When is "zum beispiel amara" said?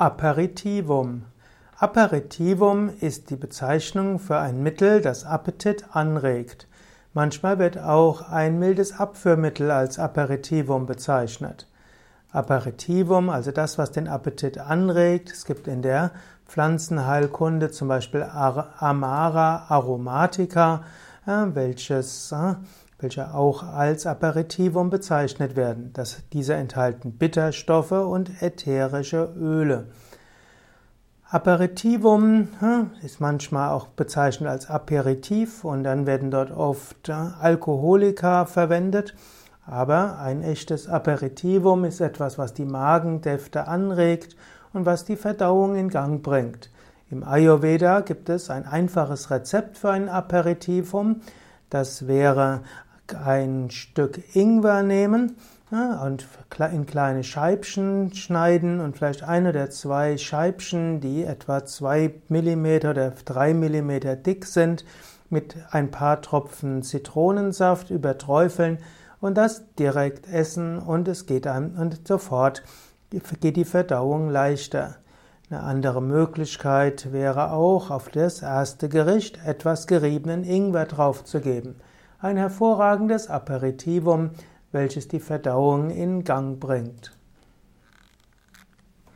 17.70-19.66